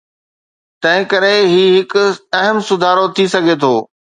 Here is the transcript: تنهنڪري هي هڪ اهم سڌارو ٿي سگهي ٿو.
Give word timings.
تنهنڪري 0.81 1.35
هي 1.51 1.61
هڪ 1.75 1.91
اهم 2.41 2.57
سڌارو 2.67 3.05
ٿي 3.15 3.25
سگهي 3.33 3.55
ٿو. 3.63 3.73